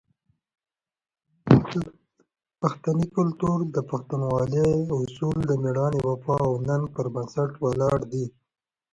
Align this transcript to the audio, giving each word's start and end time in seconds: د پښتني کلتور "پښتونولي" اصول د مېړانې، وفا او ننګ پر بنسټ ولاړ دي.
د 1.71 1.73
پښتني 2.61 3.05
کلتور 3.15 3.59
"پښتونولي" 3.89 4.69
اصول 5.01 5.37
د 5.45 5.51
مېړانې، 5.63 5.99
وفا 6.09 6.37
او 6.47 6.53
ننګ 6.67 6.85
پر 6.95 7.05
بنسټ 7.13 7.51
ولاړ 7.63 7.97
دي. 8.11 8.25